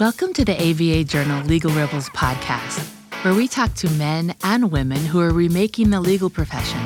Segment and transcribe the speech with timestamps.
[0.00, 2.88] Welcome to the ABA Journal Legal Rebels podcast,
[3.22, 6.80] where we talk to men and women who are remaking the legal profession,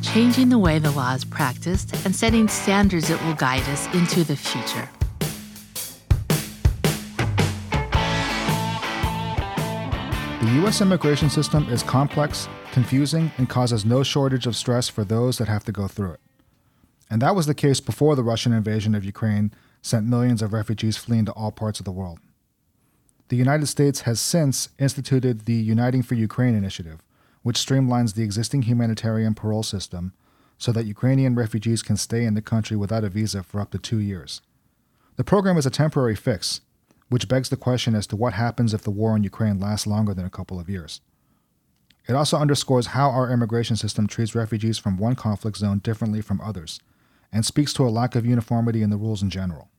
[0.00, 4.22] changing the way the law is practiced, and setting standards that will guide us into
[4.22, 4.88] the future.
[10.46, 10.80] The U.S.
[10.80, 15.64] immigration system is complex, confusing, and causes no shortage of stress for those that have
[15.64, 16.20] to go through it.
[17.10, 20.96] And that was the case before the Russian invasion of Ukraine sent millions of refugees
[20.96, 22.20] fleeing to all parts of the world.
[23.32, 27.00] The United States has since instituted the Uniting for Ukraine initiative,
[27.42, 30.12] which streamlines the existing humanitarian parole system
[30.58, 33.78] so that Ukrainian refugees can stay in the country without a visa for up to
[33.78, 34.42] two years.
[35.16, 36.60] The program is a temporary fix,
[37.08, 40.12] which begs the question as to what happens if the war in Ukraine lasts longer
[40.12, 41.00] than a couple of years.
[42.06, 46.42] It also underscores how our immigration system treats refugees from one conflict zone differently from
[46.42, 46.80] others,
[47.32, 49.70] and speaks to a lack of uniformity in the rules in general.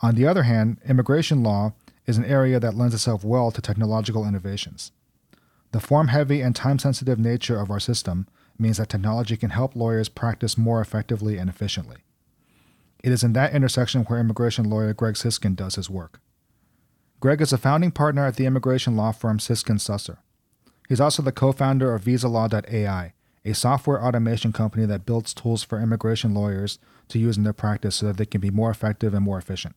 [0.00, 1.72] On the other hand, immigration law
[2.08, 4.92] is an area that lends itself well to technological innovations.
[5.72, 8.26] The form heavy and time sensitive nature of our system
[8.58, 11.98] means that technology can help lawyers practice more effectively and efficiently.
[13.04, 16.18] It is in that intersection where immigration lawyer Greg Siskind does his work.
[17.20, 20.16] Greg is a founding partner at the immigration law firm Siskind Susser.
[20.88, 23.12] He's also the co founder of VisaLaw.ai,
[23.44, 26.78] a software automation company that builds tools for immigration lawyers
[27.08, 29.76] to use in their practice so that they can be more effective and more efficient.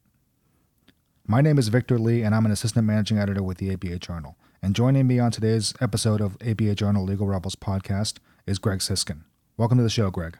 [1.27, 4.35] My name is Victor Lee, and I'm an assistant managing editor with the ABA Journal.
[4.61, 9.21] And joining me on today's episode of ABA Journal Legal Rebels podcast is Greg Siskind.
[9.57, 10.37] Welcome to the show, Greg.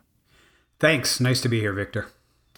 [0.79, 1.19] Thanks.
[1.19, 2.07] Nice to be here, Victor.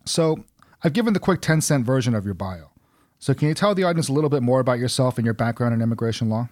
[0.05, 0.45] So,
[0.83, 2.71] I've given the quick 10 cent version of your bio.
[3.19, 5.73] So, can you tell the audience a little bit more about yourself and your background
[5.73, 6.49] in immigration law?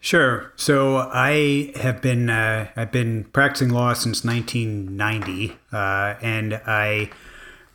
[0.00, 0.52] Sure.
[0.56, 7.10] So I have been uh, I've been practicing law since 1990, uh, and I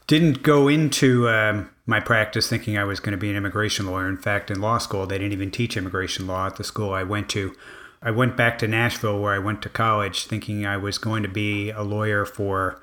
[0.07, 4.07] didn't go into um, my practice thinking I was going to be an immigration lawyer.
[4.07, 7.03] In fact, in law school, they didn't even teach immigration law at the school I
[7.03, 7.55] went to.
[8.01, 11.29] I went back to Nashville where I went to college thinking I was going to
[11.29, 12.81] be a lawyer for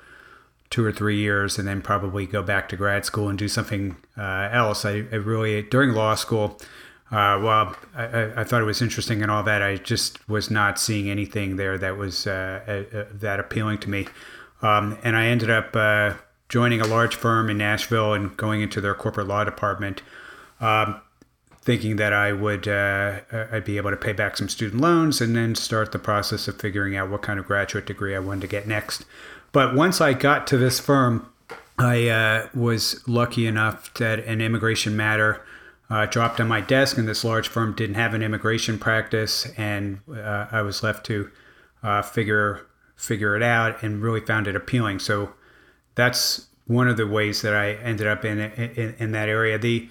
[0.71, 3.95] two or three years and then probably go back to grad school and do something
[4.17, 4.83] uh, else.
[4.83, 6.57] I, I, really, during law school,
[7.11, 9.61] uh, well, I, I, thought it was interesting and all that.
[9.61, 14.07] I just was not seeing anything there that was uh, uh that appealing to me.
[14.63, 16.15] Um, and I ended up uh,
[16.49, 20.01] joining a large firm in Nashville and going into their corporate law department,
[20.59, 21.01] um,
[21.61, 25.35] thinking that I would uh, I'd be able to pay back some student loans and
[25.35, 28.47] then start the process of figuring out what kind of graduate degree I wanted to
[28.47, 29.05] get next.
[29.51, 31.31] But once I got to this firm,
[31.77, 35.41] I uh, was lucky enough that an immigration matter
[35.89, 39.99] uh, dropped on my desk, and this large firm didn't have an immigration practice, and
[40.09, 41.29] uh, I was left to
[41.83, 44.99] uh, figure figure it out, and really found it appealing.
[44.99, 45.33] So
[45.95, 49.57] that's one of the ways that I ended up in in, in that area.
[49.57, 49.89] The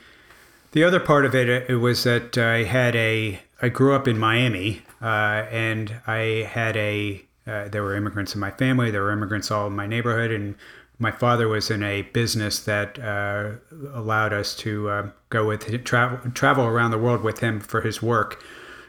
[0.72, 4.19] the other part of it, it was that I had a I grew up in
[4.19, 8.91] Miami, uh, and I had a uh, there were immigrants in my family.
[8.91, 10.54] There were immigrants all in my neighborhood, and
[10.98, 13.53] my father was in a business that uh,
[13.92, 18.03] allowed us to uh, go with travel travel around the world with him for his
[18.03, 18.42] work.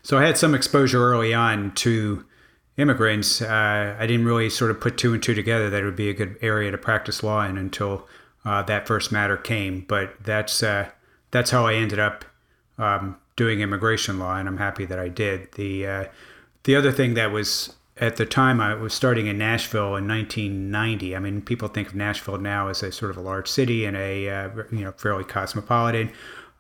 [0.04, 2.26] So I had some exposure early on to
[2.78, 5.96] immigrants, uh, I didn't really sort of put two and two together that it would
[5.96, 8.08] be a good area to practice law in until
[8.44, 9.86] uh, that first matter came.
[9.88, 10.90] But that's uh,
[11.32, 12.26] that's how I ended up
[12.78, 15.52] um, doing immigration law, and I'm happy that I did.
[15.54, 16.06] The uh,
[16.64, 21.16] the other thing that was at the time I was starting in Nashville in 1990.
[21.16, 23.96] I mean, people think of Nashville now as a sort of a large city and
[23.96, 26.12] a uh, you know fairly cosmopolitan.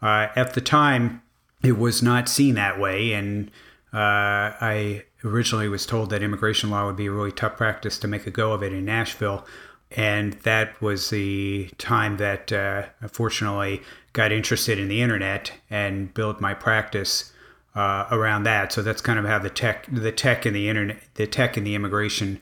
[0.01, 1.21] Uh, at the time,
[1.61, 3.51] it was not seen that way, and
[3.91, 8.27] I originally was told that immigration law would be a really tough practice to make
[8.27, 9.45] a go of it in Nashville.
[9.91, 13.81] And that was the time that, uh, fortunately,
[14.13, 17.31] got interested in the internet and built my practice
[17.75, 18.71] uh, around that.
[18.71, 21.65] So that's kind of how the tech, the tech and the internet, the tech and
[21.65, 22.41] the immigration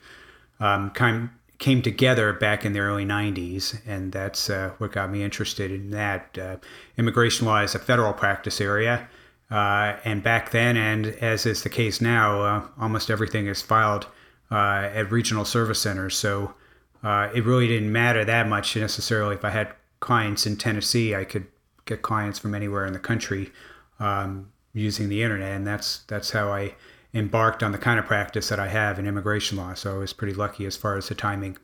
[0.60, 1.30] um, kind
[1.60, 5.92] came together back in the early 90s, and that's uh, what got me interested in
[5.92, 6.38] that.
[6.38, 6.58] Uh,
[6.98, 9.08] immigration law is a federal practice area,
[9.54, 14.08] uh, and back then, and as is the case now, uh, almost everything is filed
[14.50, 16.18] uh, at regional service centers.
[16.18, 16.56] So
[17.04, 19.36] uh, it really didn't matter that much necessarily.
[19.36, 21.46] If I had clients in Tennessee, I could
[21.86, 23.52] get clients from anywhere in the country
[24.00, 26.74] um, using the internet, and that's that's how I
[27.14, 29.76] embarked on the kind of practice that I have in immigration law.
[29.76, 31.58] So I was pretty lucky as far as the timing.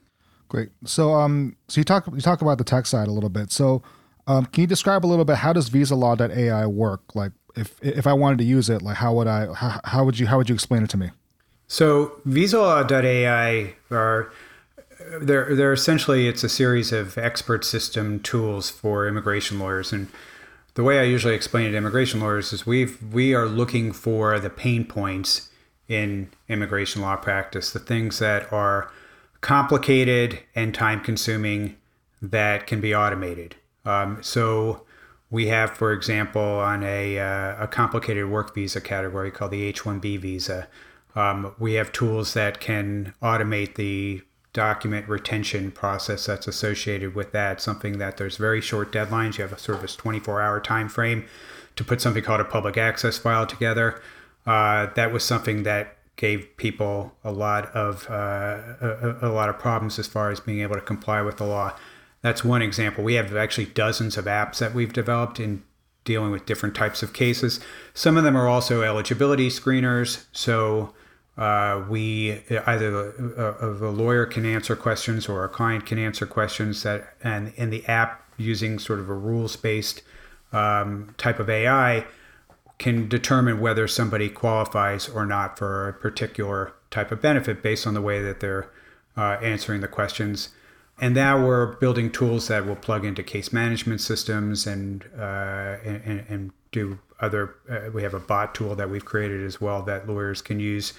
[0.48, 0.70] Great.
[0.86, 3.52] So um, so you talk you talk about the tech side a little bit.
[3.52, 3.82] So
[4.28, 7.16] um, can you describe a little bit how does visa VisaLaw.ai work?
[7.16, 10.20] Like if if I wanted to use it, like how would I how, how would
[10.20, 11.12] you how would you explain it to me?
[11.68, 14.32] So VisaLaw.ai are
[15.22, 20.08] they're they're essentially it's a series of expert system tools for immigration lawyers and
[20.76, 24.40] the way I usually explain it to immigration lawyers is we've we are looking for
[24.40, 25.50] the pain points
[25.90, 28.92] in immigration law practice, the things that are
[29.42, 31.76] complicated and time consuming
[32.22, 33.56] that can be automated.
[33.86, 34.86] Um, so
[35.32, 39.84] we have, for example, on a, uh, a complicated work visa category called the H
[39.84, 40.68] 1B visa,
[41.16, 44.22] um, we have tools that can automate the
[44.54, 47.62] document retention process that's associated with that.
[47.62, 49.38] Something that there's very short deadlines.
[49.38, 51.26] You have a sort of a 24 hour time frame
[51.76, 54.02] to put something called a public access file together.
[54.46, 59.58] Uh, that was something that gave people a lot of uh, a, a, lot of
[59.58, 61.74] problems as far as being able to comply with the law.
[62.22, 63.04] That's one example.
[63.04, 65.64] We have actually dozens of apps that we've developed in
[66.04, 67.60] dealing with different types of cases.
[67.94, 70.26] Some of them are also eligibility screeners.
[70.32, 70.94] So
[71.38, 76.84] uh, we either a, a, lawyer can answer questions or a client can answer questions
[76.84, 80.02] that, and in the app using sort of a rules based
[80.52, 82.06] um, type of AI
[82.78, 87.94] can determine whether somebody qualifies or not for a particular type of benefit based on
[87.94, 88.70] the way that they're
[89.16, 90.50] uh, answering the questions.
[91.02, 96.26] And now we're building tools that will plug into case management systems and uh, and,
[96.28, 97.56] and, do other.
[97.68, 100.94] Uh, we have a bot tool that we've created as well that lawyers can use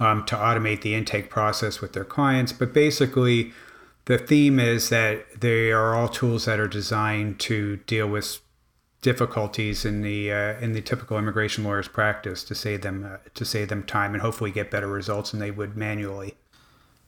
[0.00, 2.52] um, to automate the intake process with their clients.
[2.52, 3.52] But basically,
[4.06, 8.40] the theme is that they are all tools that are designed to deal with
[9.00, 13.44] difficulties in the uh, in the typical immigration lawyer's practice to save them uh, to
[13.44, 16.34] save them time and hopefully get better results than they would manually.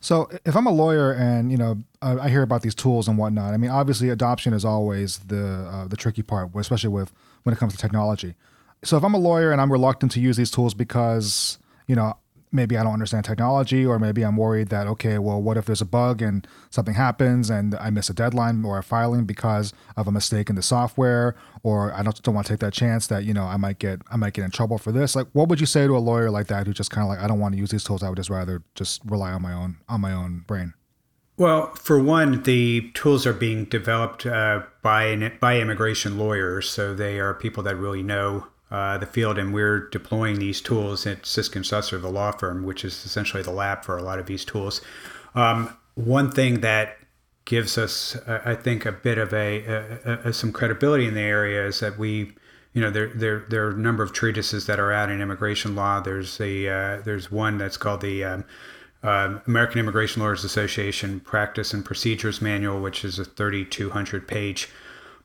[0.05, 3.55] So if I'm a lawyer and you know I, hear about these tools and whatnot,
[3.55, 7.11] I mean obviously adoption is always the uh, the tricky part, especially with
[7.45, 8.35] when it comes to technology.
[8.83, 11.57] So if I'm a lawyer and I'm reluctant to use these tools because
[11.87, 12.19] you know
[12.55, 15.81] maybe I don't understand technology, or maybe I'm worried that, okay, well, what if there's
[15.81, 20.07] a bug and something happens and I miss a deadline or a filing because of
[20.07, 23.25] a mistake in the software, or I don't, don't want to take that chance that,
[23.25, 25.17] you know, I might get, I might get in trouble for this.
[25.17, 27.19] Like, what would you say to a lawyer like that who just kind of like,
[27.19, 28.03] I don't want to use these tools.
[28.03, 30.75] I would just rather just rely on my own, on my own brain.
[31.37, 37.19] Well, for one, the tools are being developed uh, by by immigration lawyers, so they
[37.19, 41.65] are people that really know uh, the field, and we're deploying these tools at Siskind
[41.65, 44.81] Susser, the law firm, which is essentially the lab for a lot of these tools.
[45.35, 46.97] Um, one thing that
[47.45, 51.21] gives us, uh, I think, a bit of a, a, a, some credibility in the
[51.21, 52.33] area is that we,
[52.73, 55.77] you know, there there there are a number of treatises that are out in immigration
[55.77, 56.01] law.
[56.01, 58.45] There's a uh, there's one that's called the um,
[59.03, 64.71] uh, American Immigration Lawyers Association Practice and Procedures Manual, which is a 3,200 page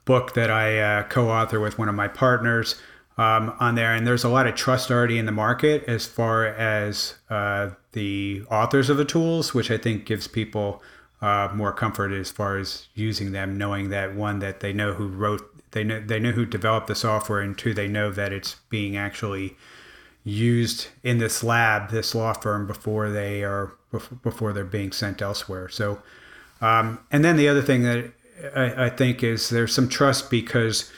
[0.04, 2.76] book that I uh, co-author with one of my partners
[3.20, 6.46] um, on there, and there's a lot of trust already in the market as far
[6.48, 10.82] as uh, the authors of the tools, which I think gives people
[11.22, 15.10] uh, more comfort as far as using them, knowing that one that they know who
[15.10, 18.56] wrote, they know they know who developed the software, and two they know that it's
[18.70, 19.58] being actually
[20.24, 23.74] used in this lab, this law firm before they are
[24.24, 25.68] before they're being sent elsewhere.
[25.68, 26.02] So,
[26.62, 28.14] um, and then the other thing that
[28.56, 30.90] I, I think is there's some trust because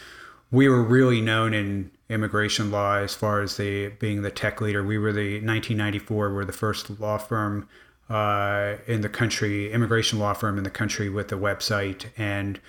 [0.52, 4.84] we were really known in immigration law as far as the being the tech leader.
[4.84, 7.68] We were the 1994 we're the first law firm
[8.10, 12.60] uh, in the country, immigration law firm in the country with a website, and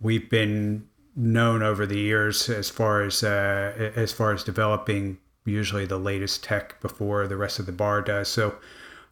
[0.00, 5.86] we've been known over the years as far as uh, as far as developing usually
[5.86, 8.28] the latest tech before the rest of the bar does.
[8.28, 8.56] So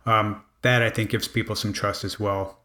[0.07, 2.59] um, that I think gives people some trust as well.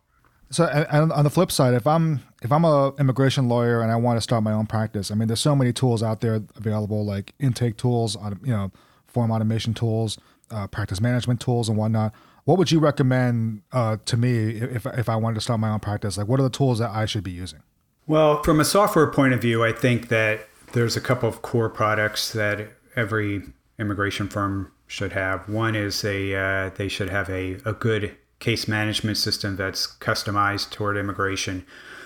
[0.52, 3.96] So, and on the flip side, if I'm if I'm a immigration lawyer and I
[3.96, 7.06] want to start my own practice, I mean, there's so many tools out there available,
[7.06, 8.72] like intake tools, you know,
[9.08, 10.18] form automation tools,
[10.50, 12.14] uh, practice management tools, and whatnot.
[12.46, 15.80] What would you recommend uh, to me if if I wanted to start my own
[15.80, 16.18] practice?
[16.18, 17.60] Like, what are the tools that I should be using?
[18.08, 21.70] Well, from a software point of view, I think that there's a couple of core
[21.70, 23.44] products that every
[23.78, 25.48] immigration firm should have.
[25.48, 30.72] One is a uh, they should have a, a good case management system that's customized
[30.72, 31.66] toward immigration.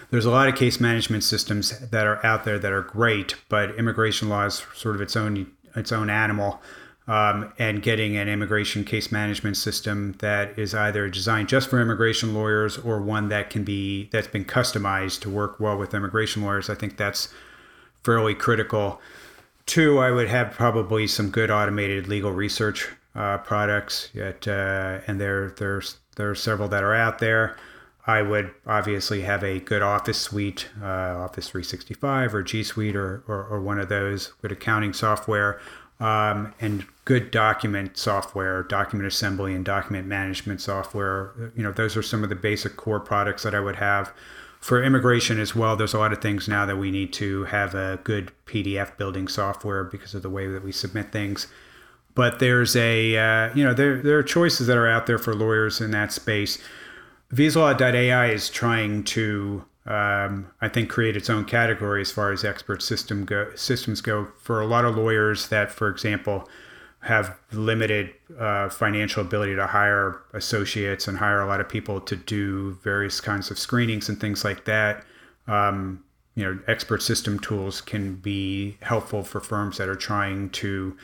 [0.10, 3.76] There's a lot of case management systems that are out there that are great, but
[3.76, 6.62] immigration law is sort of its own its own animal.
[7.06, 12.34] Um, and getting an immigration case management system that is either designed just for immigration
[12.34, 16.70] lawyers or one that can be that's been customized to work well with immigration lawyers,
[16.70, 17.28] I think that's
[18.04, 19.02] fairly critical.
[19.66, 25.20] Two, I would have probably some good automated legal research uh, products, yet, uh, and
[25.20, 27.56] there there's there are several that are out there.
[28.06, 33.24] I would obviously have a good Office suite, uh, Office 365 or G Suite or,
[33.28, 35.62] or, or, one of those, good accounting software,
[36.02, 41.32] um, and good document software, document assembly and document management software.
[41.56, 44.12] You know, those are some of the basic core products that I would have.
[44.60, 47.76] for immigration as well, there's a lot of things now that we need to have
[47.76, 51.48] a good PDF building software because of the way that we submit things.
[52.16, 55.34] But there's a, uh, you know, there, there are choices that are out there for
[55.34, 56.60] lawyers in that space.
[57.34, 62.84] Visalaw.ai is trying to, um, I think, create its own category as far as expert
[62.84, 66.48] system go, systems go for a lot of lawyers that, for example,
[67.04, 72.16] have limited uh, financial ability to hire associates and hire a lot of people to
[72.16, 75.04] do various kinds of screenings and things like that.
[75.48, 76.04] Um,
[76.36, 80.96] you know, expert system tools can be helpful for firms that are trying to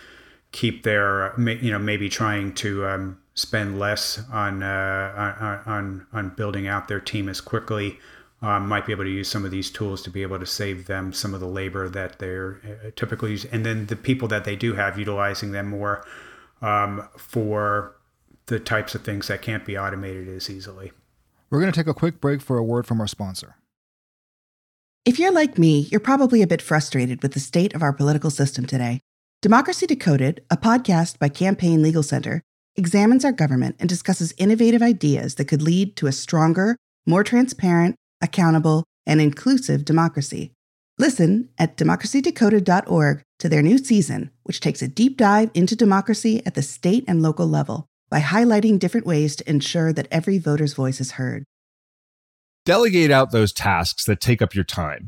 [0.52, 6.68] keep their, you know, maybe trying to um, spend less on, uh, on on building
[6.68, 8.00] out their team as quickly
[8.42, 10.88] um, might be able to use some of these tools to be able to save
[10.88, 13.52] them some of the labor that they're uh, typically using.
[13.52, 16.06] And then the people that they do have, utilizing them more
[16.62, 17.96] um, for
[18.46, 20.92] the types of things that can't be automated as easily.
[21.50, 23.56] We're going to take a quick break for a word from our sponsor.
[25.06, 28.30] If you're like me, you're probably a bit frustrated with the state of our political
[28.30, 29.02] system today.
[29.42, 32.42] Democracy Decoded, a podcast by Campaign Legal Center,
[32.76, 37.96] examines our government and discusses innovative ideas that could lead to a stronger, more transparent,
[38.20, 40.52] accountable, and inclusive democracy.
[40.98, 46.56] Listen at democracydecoded.org to their new season, which takes a deep dive into democracy at
[46.56, 51.00] the state and local level by highlighting different ways to ensure that every voter's voice
[51.00, 51.46] is heard.
[52.66, 55.08] Delegate out those tasks that take up your time.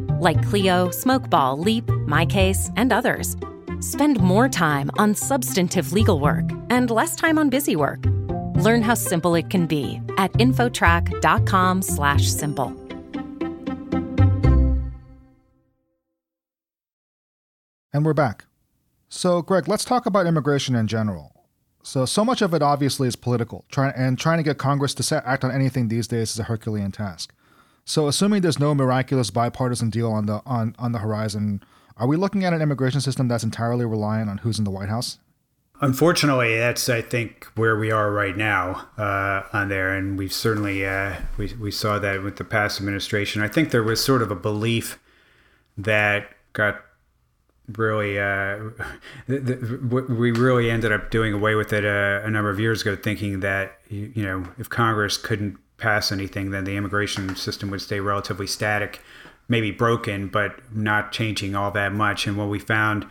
[0.21, 3.35] like Clio, Smokeball, Leap, MyCase, and others.
[3.81, 8.05] Spend more time on substantive legal work and less time on busy work.
[8.55, 12.77] Learn how simple it can be at infotrack.com/simple.
[17.93, 18.45] And we're back.
[19.09, 21.33] So, Greg, let's talk about immigration in general.
[21.83, 25.03] So, so much of it obviously is political, trying and trying to get Congress to
[25.03, 27.33] set, act on anything these days is a Herculean task.
[27.85, 31.63] So, assuming there's no miraculous bipartisan deal on the on, on the horizon,
[31.97, 34.89] are we looking at an immigration system that's entirely reliant on who's in the White
[34.89, 35.17] House?
[35.81, 40.85] Unfortunately, that's I think where we are right now uh, on there, and we've certainly
[40.85, 43.41] uh, we we saw that with the past administration.
[43.41, 44.99] I think there was sort of a belief
[45.77, 46.81] that got
[47.77, 48.59] really uh,
[49.27, 53.39] we really ended up doing away with it a, a, number of years ago thinking
[53.39, 58.47] that you know if congress couldn't pass anything then the immigration system would stay relatively
[58.47, 59.01] static
[59.47, 63.05] maybe broken but not changing all that much and what we found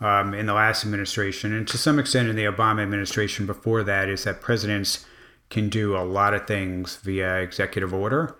[0.00, 4.08] um, in the last administration and to some extent in the obama administration before that
[4.08, 5.04] is that presidents
[5.50, 8.34] can do a lot of things via executive order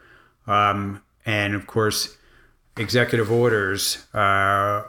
[0.46, 2.16] um, and of course
[2.76, 4.18] executive orders uh,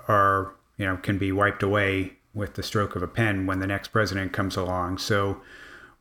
[0.07, 3.67] are you know, can be wiped away with the stroke of a pen when the
[3.67, 4.97] next president comes along.
[4.97, 5.41] So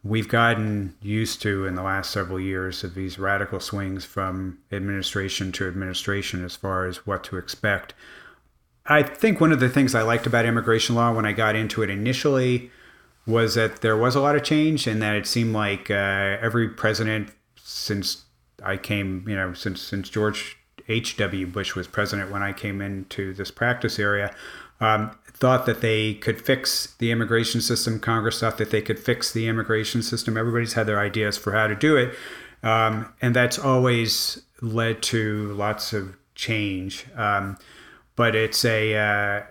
[0.05, 5.53] we've gotten used to in the last several years of these radical swings from administration
[5.53, 7.95] to administration as far as what to expect.
[8.87, 11.83] I think one of the things I liked about immigration law when I got into
[11.83, 12.71] it initially
[13.27, 15.95] was that there was a lot of change and that it seemed like uh,
[16.41, 18.25] every president since
[18.65, 20.57] I came, you know, since since George
[20.89, 21.47] H.W.
[21.47, 24.35] Bush was president when I came into this practice area,
[24.81, 27.99] um, thought that they could fix the immigration system.
[27.99, 30.37] Congress thought that they could fix the immigration system.
[30.37, 32.15] Everybody's had their ideas for how to do it.
[32.63, 37.07] Um, and that's always led to lots of change.
[37.17, 37.59] Um,
[38.15, 39.43] but it's a, uh,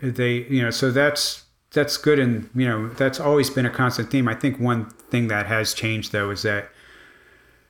[0.00, 2.20] they, you know, so that's, that's good.
[2.20, 4.28] And, you know, that's always been a constant theme.
[4.28, 6.70] I think one thing that has changed, though, is that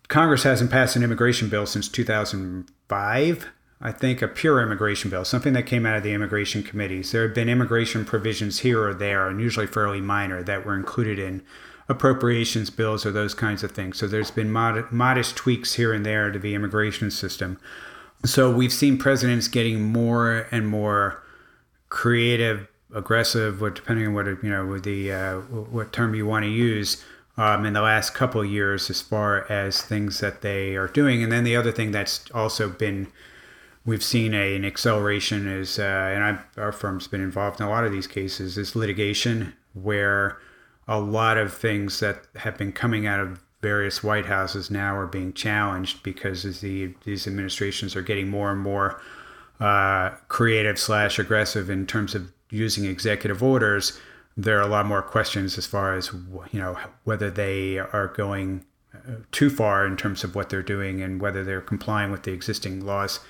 [0.09, 3.50] Congress hasn't passed an immigration bill since 2005.
[3.83, 7.13] I think, a pure immigration bill, something that came out of the immigration committees.
[7.13, 11.19] There have been immigration provisions here or there, and usually fairly minor, that were included
[11.19, 11.43] in
[11.89, 13.99] appropriations bills or those kinds of things.
[13.99, 17.59] So there's been mod- modest tweaks here and there to the immigration system.
[18.25, 21.23] So we've seen presidents getting more and more
[21.89, 26.51] creative, aggressive, or depending on what you know, the uh, what term you want to
[26.51, 27.03] use.
[27.37, 31.33] Um, in the last couple years, as far as things that they are doing, and
[31.33, 33.07] then the other thing that's also been
[33.85, 37.71] we've seen a, an acceleration is, uh, and I, our firm's been involved in a
[37.71, 40.39] lot of these cases, is litigation, where
[40.87, 45.07] a lot of things that have been coming out of various White Houses now are
[45.07, 49.01] being challenged because as the these administrations are getting more and more
[49.61, 54.01] uh, creative slash aggressive in terms of using executive orders,
[54.37, 56.11] there are a lot more questions as far as
[56.51, 61.03] you know whether they are going uh, too far in terms of what they're doing
[61.03, 63.21] and whether they're complying with the existing laws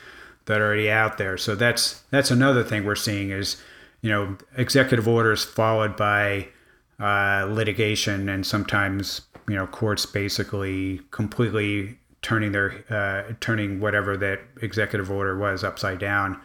[0.51, 1.39] that are already out there.
[1.39, 3.57] So that's that's another thing we're seeing is
[4.03, 6.49] you know executive orders followed by
[6.99, 14.41] uh, litigation and sometimes you know courts basically completely turning their uh, turning whatever that
[14.61, 16.41] executive order was upside down,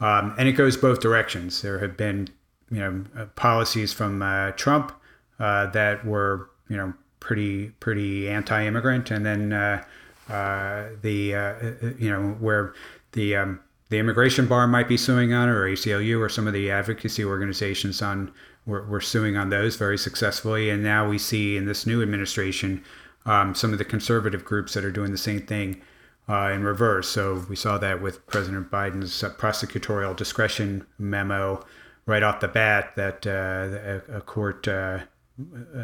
[0.00, 1.62] um, and it goes both directions.
[1.62, 2.28] There have been
[2.70, 4.92] you know uh, policies from uh, Trump
[5.40, 9.82] uh, that were you know pretty pretty anti-immigrant, and then uh,
[10.30, 12.72] uh, the you know where
[13.12, 16.70] the um, the immigration bar might be suing on, or ACLU, or some of the
[16.70, 18.32] advocacy organizations on
[18.66, 20.70] we're, we're suing on those very successfully.
[20.70, 22.82] And now we see in this new administration
[23.26, 25.82] um, some of the conservative groups that are doing the same thing
[26.28, 27.08] uh, in reverse.
[27.08, 31.64] So we saw that with President Biden's uh, prosecutorial discretion memo
[32.06, 35.00] right off the bat that uh, a, a, court uh,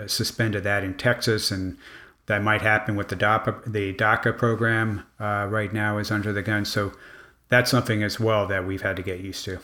[0.06, 1.76] suspended that in Texas and
[2.26, 6.42] that might happen with the DAPA, the DACA program uh, right now is under the
[6.42, 6.64] gun.
[6.64, 6.92] So
[7.48, 9.58] that's something as well that we've had to get used to.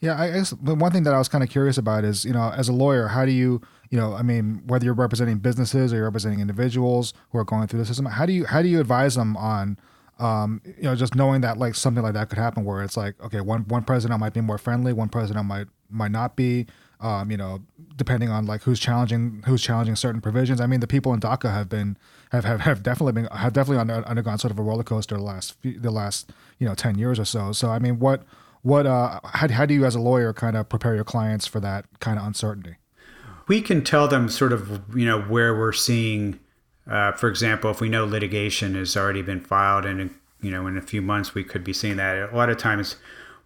[0.00, 2.32] Yeah, I guess the one thing that I was kind of curious about is, you
[2.32, 5.92] know, as a lawyer, how do you, you know, I mean, whether you're representing businesses
[5.92, 8.68] or you're representing individuals who are going through the system, how do you how do
[8.68, 9.76] you advise them on,
[10.20, 13.20] um, you know, just knowing that like something like that could happen, where it's like,
[13.20, 16.66] okay, one one president might be more friendly, one president might might not be,
[17.00, 17.60] um, you know,
[17.96, 20.60] depending on like who's challenging who's challenging certain provisions.
[20.60, 21.96] I mean, the people in DACA have been
[22.32, 25.22] have have, have definitely been have definitely under, undergone sort of a roller coaster the
[25.22, 27.52] last the last you know ten years or so.
[27.52, 28.24] So I mean, what
[28.62, 31.60] what uh, how, how do you as a lawyer kind of prepare your clients for
[31.60, 32.76] that kind of uncertainty?
[33.46, 36.40] We can tell them sort of you know where we're seeing.
[36.90, 40.76] Uh, for example, if we know litigation has already been filed, and you know in
[40.76, 42.32] a few months we could be seeing that.
[42.32, 42.96] A lot of times,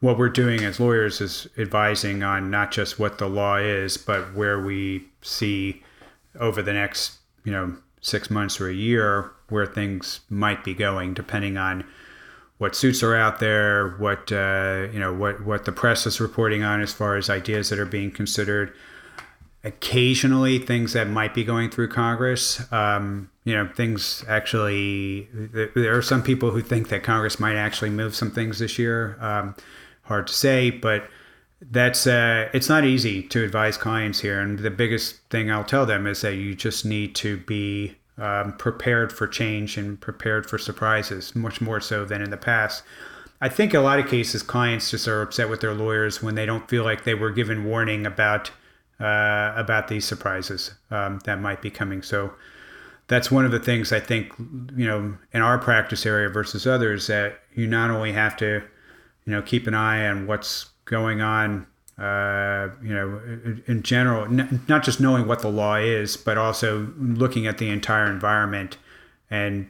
[0.03, 4.35] what we're doing as lawyers is advising on not just what the law is, but
[4.35, 5.81] where we see
[6.41, 11.15] over the next you know six months or a year where things might be going,
[11.15, 11.85] depending on
[12.59, 16.65] what suits are out there, what uh, you know, what what the press is reporting
[16.65, 18.75] on as far as ideas that are being considered.
[19.63, 22.61] Occasionally, things that might be going through Congress.
[22.73, 25.29] Um, you know, things actually.
[25.33, 29.17] There are some people who think that Congress might actually move some things this year.
[29.21, 29.55] Um,
[30.03, 31.09] hard to say, but
[31.71, 34.41] that's uh, it's not easy to advise clients here.
[34.41, 38.57] And the biggest thing I'll tell them is that you just need to be um,
[38.57, 42.83] prepared for change and prepared for surprises, much more so than in the past.
[43.41, 46.47] I think a lot of cases, clients just are upset with their lawyers when they
[46.47, 48.51] don't feel like they were given warning about
[49.01, 52.03] uh, about these surprises um, that might be coming.
[52.03, 52.35] So
[53.09, 57.09] that's one of the things I think you know in our practice area versus others
[57.09, 58.63] that you not only have to
[59.25, 61.67] you know keep an eye on what's going on
[61.99, 63.21] uh, you know,
[63.67, 67.69] in general, n- not just knowing what the law is, but also looking at the
[67.69, 68.79] entire environment
[69.31, 69.69] and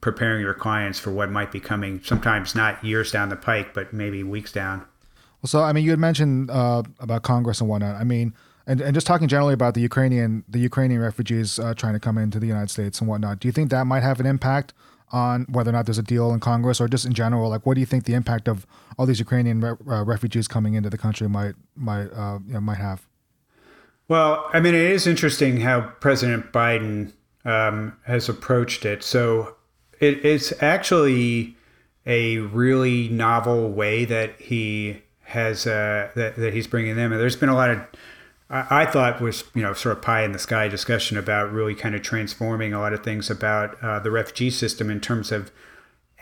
[0.00, 2.00] preparing your clients for what might be coming.
[2.04, 4.80] Sometimes not years down the pike, but maybe weeks down.
[5.42, 7.96] Well, so I mean, you had mentioned uh, about Congress and whatnot.
[7.96, 8.34] I mean,
[8.66, 12.18] and, and just talking generally about the Ukrainian the Ukrainian refugees uh, trying to come
[12.18, 13.40] into the United States and whatnot.
[13.40, 14.72] Do you think that might have an impact
[15.12, 17.50] on whether or not there's a deal in Congress or just in general?
[17.50, 18.66] Like, what do you think the impact of
[18.98, 22.60] all these Ukrainian re- uh, refugees coming into the country might might uh, you know,
[22.60, 23.06] might have?
[24.08, 27.12] Well, I mean, it is interesting how President Biden
[27.44, 29.02] um, has approached it.
[29.02, 29.56] So
[30.00, 31.56] it, it's actually
[32.04, 37.12] a really novel way that he has uh, that, that he's bringing them.
[37.12, 37.80] And there's been a lot of
[38.50, 41.74] I, I thought was you know sort of pie in the sky discussion about really
[41.74, 45.50] kind of transforming a lot of things about uh, the refugee system in terms of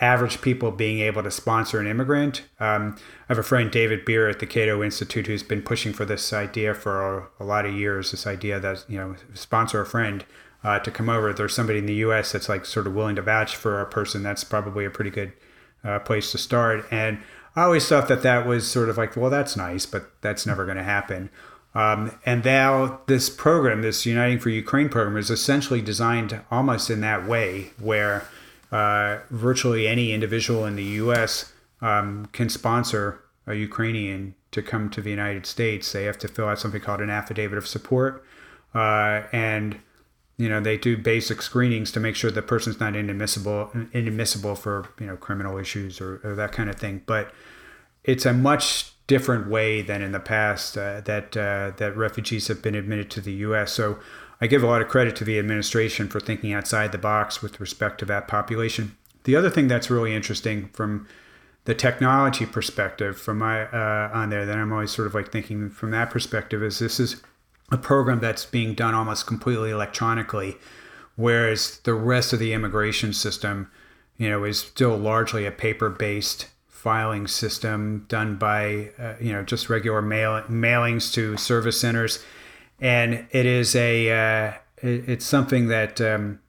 [0.00, 2.42] average people being able to sponsor an immigrant.
[2.58, 6.04] Um, I have a friend, David Bier, at the Cato Institute, who's been pushing for
[6.04, 8.10] this idea for a, a lot of years.
[8.10, 10.24] This idea that you know sponsor a friend
[10.64, 11.30] uh, to come over.
[11.30, 12.32] If There's somebody in the U.S.
[12.32, 14.22] that's like sort of willing to vouch for a person.
[14.22, 15.32] That's probably a pretty good
[15.84, 16.86] uh, place to start.
[16.90, 17.18] And
[17.54, 20.64] I always thought that that was sort of like, well, that's nice, but that's never
[20.64, 21.30] going to happen.
[21.74, 27.00] Um, and now this program, this Uniting for Ukraine program, is essentially designed almost in
[27.00, 28.28] that way, where
[28.70, 31.52] uh, virtually any individual in the U.S.
[31.80, 36.46] um, can sponsor a Ukrainian to come to the United States, they have to fill
[36.46, 38.24] out something called an affidavit of support,
[38.74, 39.80] uh, and
[40.36, 44.88] you know they do basic screenings to make sure the person's not inadmissible inadmissible for
[45.00, 47.02] you know criminal issues or, or that kind of thing.
[47.04, 47.34] But
[48.04, 52.62] it's a much different way than in the past uh, that uh, that refugees have
[52.62, 53.72] been admitted to the U.S.
[53.72, 53.98] So
[54.40, 57.60] I give a lot of credit to the administration for thinking outside the box with
[57.60, 58.96] respect to that population.
[59.24, 61.06] The other thing that's really interesting from
[61.64, 65.70] the technology perspective from my uh, on there that I'm always sort of like thinking
[65.70, 67.22] from that perspective is this is
[67.70, 70.56] a program that's being done almost completely electronically,
[71.16, 73.70] whereas the rest of the immigration system,
[74.18, 76.48] you know, is still largely a paper-based
[76.84, 82.22] filing system done by uh, you know just regular mail mailings to service centers,
[82.78, 86.40] and it is a uh, it, it's something that um,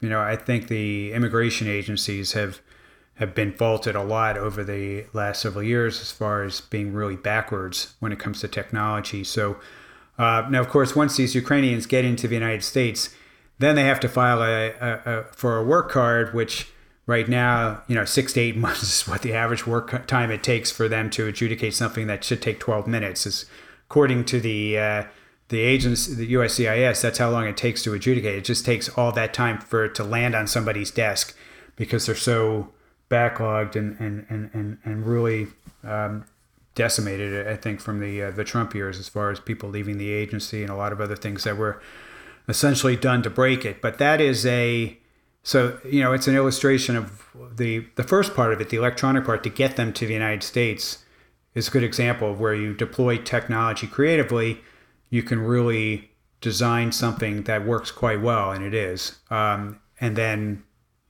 [0.00, 2.62] you know I think the immigration agencies have
[3.16, 7.16] have been faulted a lot over the last several years as far as being really
[7.16, 9.22] backwards when it comes to technology.
[9.22, 9.58] So
[10.18, 13.14] uh, now, of course, once these Ukrainians get into the United States,
[13.58, 16.68] then they have to file a, a, a, for a work card, which
[17.06, 20.42] right now, you know, six to eight months is what the average work time it
[20.42, 23.26] takes for them to adjudicate something that should take 12 minutes.
[23.26, 23.46] Is
[23.88, 25.04] according to the uh,
[25.48, 28.34] the agents, the USCIS, that's how long it takes to adjudicate.
[28.36, 31.36] It just takes all that time for it to land on somebody's desk
[31.76, 32.72] because they're so
[33.10, 35.48] backlogged and and and and, and really
[35.84, 36.24] um,
[36.74, 37.46] decimated.
[37.46, 40.62] I think from the uh, the Trump years, as far as people leaving the agency
[40.62, 41.80] and a lot of other things that were
[42.48, 43.80] essentially done to break it.
[43.80, 44.98] But that is a
[45.44, 49.24] so you know it's an illustration of the the first part of it, the electronic
[49.24, 51.04] part, to get them to the United States
[51.54, 54.60] is a good example of where you deploy technology creatively.
[55.10, 59.18] You can really design something that works quite well, and it is.
[59.30, 60.64] Um, and then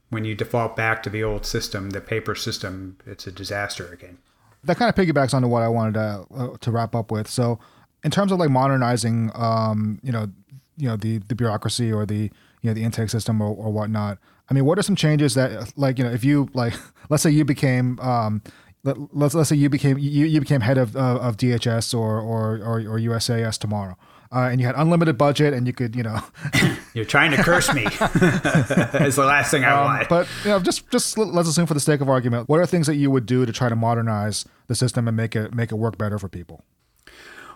[0.09, 4.17] when you default back to the old system, the paper system, it's a disaster again.
[4.63, 7.27] That kind of piggybacks onto what I wanted to uh, to wrap up with.
[7.29, 7.59] So,
[8.03, 10.27] in terms of like modernizing, um, you know,
[10.75, 12.31] you know the the bureaucracy or the
[12.65, 14.17] you know the intake system or, or whatnot.
[14.49, 16.73] I mean, what are some changes that like you know if you like
[17.09, 18.41] let's say you became um,
[18.83, 22.19] let, let's let's say you became you, you became head of uh, of DHS or
[22.19, 23.97] or or, or USAS tomorrow
[24.35, 26.19] uh, and you had unlimited budget, and you could, you know,
[26.93, 27.83] you're trying to curse me.
[27.91, 30.09] it's the last thing I um, want.
[30.09, 32.87] But you know, just just let's assume for the sake of argument, what are things
[32.87, 35.75] that you would do to try to modernize the system and make it make it
[35.75, 36.63] work better for people?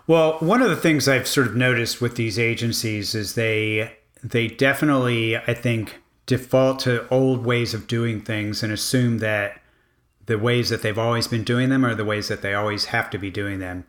[0.06, 4.48] Well, one of the things I've sort of noticed with these agencies is they they
[4.48, 9.60] definitely, I think, default to old ways of doing things and assume that
[10.26, 13.10] the ways that they've always been doing them are the ways that they always have
[13.10, 13.84] to be doing them.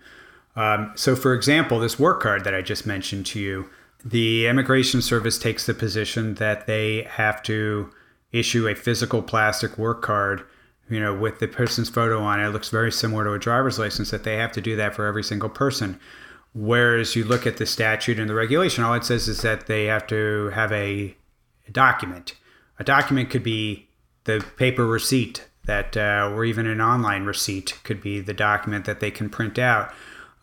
[0.56, 3.70] Um, so, for example, this work card that I just mentioned to you,
[4.04, 7.92] the Immigration Service takes the position that they have to
[8.32, 10.44] issue a physical plastic work card,
[10.90, 12.48] you know, with the person's photo on it.
[12.48, 15.06] It looks very similar to a driver's license, that they have to do that for
[15.06, 16.00] every single person.
[16.54, 19.86] Whereas you look at the statute and the regulation, all it says is that they
[19.86, 21.16] have to have a,
[21.72, 22.36] document.
[22.80, 23.88] A document could be
[24.26, 29.00] the paper receipt that, uh, or even an online receipt could be the document that
[29.00, 29.94] they can print out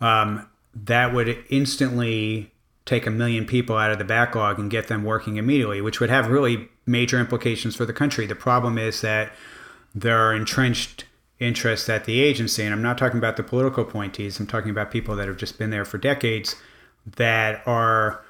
[0.01, 2.51] um, that would instantly
[2.85, 6.09] take a million people out of the backlog and get them working immediately, which would
[6.09, 8.27] have really major implications for the country.
[8.27, 9.33] The problem is that
[9.95, 11.05] there are entrenched
[11.41, 14.91] interests at the agency, and I'm not talking about the political appointees, I'm talking about
[14.91, 16.57] people that have just been there for decades
[17.17, 18.25] that are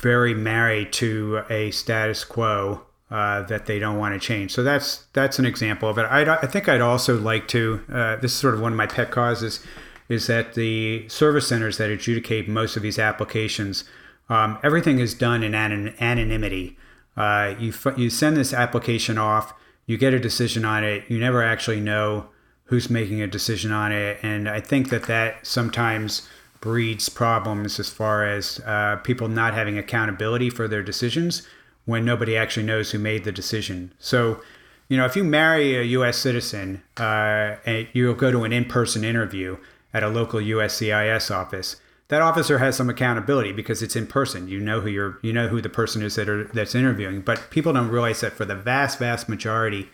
[0.00, 4.50] very married to a status quo uh, that they don't want to change.
[4.52, 6.06] So that's that's an example of it.
[6.06, 7.80] I'd, I think I'd also like to.
[7.90, 9.64] Uh, this is sort of one of my pet causes
[10.08, 13.84] is that the service centers that adjudicate most of these applications,
[14.28, 16.76] um, everything is done in an- anonymity.
[17.16, 19.54] Uh, you, f- you send this application off,
[19.86, 22.26] you get a decision on it, you never actually know
[22.64, 24.18] who's making a decision on it.
[24.22, 26.28] And I think that that sometimes
[26.60, 31.46] breeds problems as far as uh, people not having accountability for their decisions
[31.84, 33.92] when nobody actually knows who made the decision.
[33.98, 34.40] So,
[34.88, 36.16] you know, if you marry a U.S.
[36.16, 37.56] citizen uh,
[37.92, 39.58] you'll go to an in person interview,
[39.94, 41.76] at a local USCIS office,
[42.08, 44.48] that officer has some accountability because it's in person.
[44.48, 47.22] You know who you're, you know who the person is that are, that's interviewing.
[47.22, 49.88] But people don't realize that for the vast, vast majority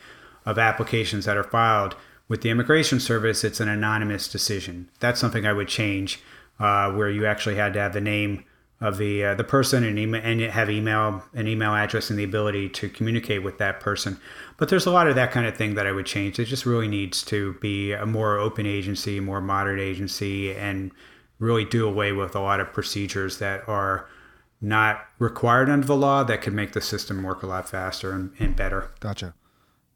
[0.45, 1.95] of applications that are filed
[2.29, 4.89] with the Immigration Service, it's an anonymous decision.
[5.01, 6.21] That's something I would change,
[6.59, 8.45] uh, where you actually had to have the name
[8.81, 12.25] of the uh, the person and email and have email an email address and the
[12.25, 14.19] ability to communicate with that person.
[14.57, 16.39] But there's a lot of that kind of thing that I would change.
[16.39, 20.93] It just really needs to be a more open agency, more modern agency, and
[21.41, 24.09] really do away with a lot of procedures that are
[24.61, 28.31] not required under the law that could make the system work a lot faster and,
[28.39, 28.93] and better.
[29.01, 29.35] Gotcha.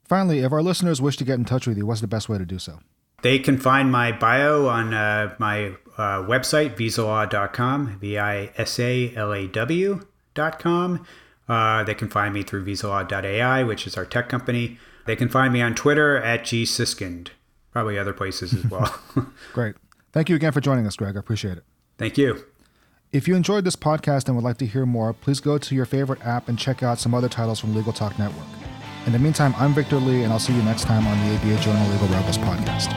[0.08, 2.38] Finally, if our listeners wish to get in touch with you, what's the best way
[2.38, 2.80] to do so?
[3.22, 9.14] They can find my bio on uh, my uh, website, visalaw.com, V I S A
[9.16, 11.06] L A W.com.
[11.48, 14.78] Uh, they can find me through visalaw.ai, which is our tech company.
[15.06, 17.28] They can find me on Twitter at gsiskind,
[17.72, 18.94] probably other places as well.
[19.52, 19.74] Great.
[20.14, 21.16] Thank you again for joining us, Greg.
[21.16, 21.64] I appreciate it.
[21.98, 22.44] Thank you.
[23.10, 25.86] If you enjoyed this podcast and would like to hear more, please go to your
[25.86, 28.46] favorite app and check out some other titles from Legal Talk Network.
[29.06, 31.60] In the meantime, I'm Victor Lee, and I'll see you next time on the ABA
[31.62, 32.92] Journal Legal Rebels podcast.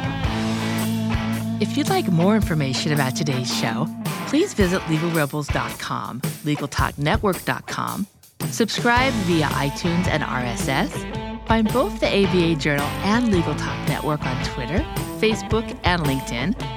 [1.59, 3.87] If you'd like more information about today's show,
[4.27, 8.07] please visit legalrebels.com, legaltalknetwork.com,
[8.51, 14.45] subscribe via iTunes and RSS, find both the ABA Journal and Legal Talk Network on
[14.45, 14.85] Twitter,
[15.19, 16.76] Facebook, and LinkedIn,